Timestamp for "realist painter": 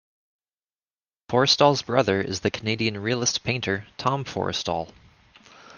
3.03-3.85